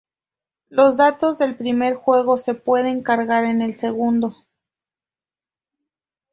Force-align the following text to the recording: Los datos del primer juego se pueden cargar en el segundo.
Los 0.69 0.97
datos 0.97 1.37
del 1.37 1.55
primer 1.55 1.93
juego 1.93 2.35
se 2.39 2.55
pueden 2.55 3.03
cargar 3.03 3.43
en 3.43 3.61
el 3.61 3.75
segundo. 3.75 4.35